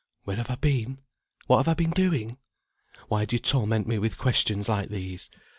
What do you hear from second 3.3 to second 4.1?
you torment me